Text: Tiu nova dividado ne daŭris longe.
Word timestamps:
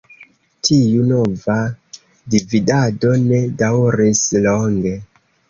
Tiu 0.69 1.03
nova 1.09 1.57
dividado 2.37 3.13
ne 3.27 3.43
daŭris 3.61 4.25
longe. 4.49 4.97